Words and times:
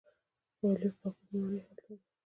عالي 0.61 0.89
قاپو 0.99 1.21
ماڼۍ 1.37 1.59
هلته 1.67 1.93
ده. 1.99 2.05